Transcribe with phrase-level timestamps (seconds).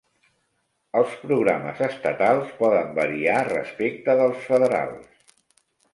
[1.01, 5.37] Els programes estatals poden variar respecte dels federals.